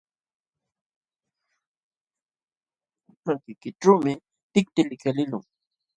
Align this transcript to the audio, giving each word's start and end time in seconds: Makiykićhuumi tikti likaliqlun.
Makiykićhuumi 3.25 4.13
tikti 4.53 4.81
likaliqlun. 4.89 5.43